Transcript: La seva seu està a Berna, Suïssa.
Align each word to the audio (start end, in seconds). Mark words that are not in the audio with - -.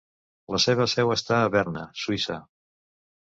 La 0.53 0.59
seva 0.63 0.87
seu 0.93 1.11
està 1.15 1.37
a 1.41 1.51
Berna, 1.55 1.83
Suïssa. 2.05 2.39